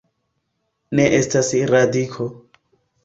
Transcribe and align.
Ne 0.99 1.05
estas 1.19 1.53
radiko. 1.75 2.31